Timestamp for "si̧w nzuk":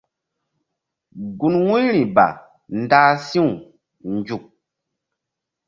3.27-4.43